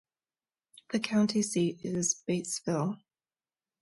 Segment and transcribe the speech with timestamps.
[0.89, 2.99] The county seat is Batesville.